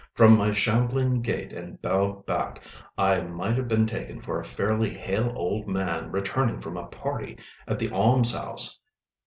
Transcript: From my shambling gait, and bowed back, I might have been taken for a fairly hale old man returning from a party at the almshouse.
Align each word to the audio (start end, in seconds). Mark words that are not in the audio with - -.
From 0.15 0.35
my 0.35 0.51
shambling 0.51 1.21
gait, 1.21 1.53
and 1.53 1.79
bowed 1.79 2.25
back, 2.25 2.59
I 2.97 3.21
might 3.21 3.55
have 3.55 3.67
been 3.67 3.85
taken 3.85 4.19
for 4.19 4.39
a 4.39 4.43
fairly 4.43 4.91
hale 4.95 5.31
old 5.35 5.67
man 5.67 6.11
returning 6.11 6.57
from 6.57 6.75
a 6.75 6.87
party 6.87 7.37
at 7.67 7.77
the 7.77 7.91
almshouse. 7.91 8.79